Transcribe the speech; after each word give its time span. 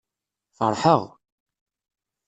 Feṛḥeɣ! 0.57 1.01